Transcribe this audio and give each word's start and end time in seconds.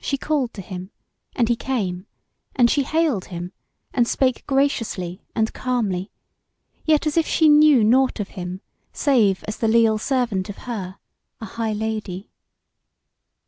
She 0.00 0.16
called 0.16 0.54
to 0.54 0.62
him, 0.62 0.92
and 1.34 1.48
he 1.48 1.56
came; 1.56 2.06
and 2.54 2.70
she 2.70 2.84
hailed 2.84 3.24
him, 3.24 3.52
and 3.92 4.06
spake 4.06 4.46
graciously 4.46 5.26
and 5.34 5.52
calmly, 5.52 6.12
yet 6.84 7.08
as 7.08 7.16
if 7.16 7.26
she 7.26 7.48
knew 7.48 7.82
nought 7.82 8.20
of 8.20 8.28
him 8.38 8.60
save 8.92 9.42
as 9.48 9.56
the 9.56 9.66
leal 9.66 9.98
servant 9.98 10.48
of 10.48 10.58
her, 10.58 10.98
a 11.40 11.44
high 11.44 11.72
Lady. 11.72 12.30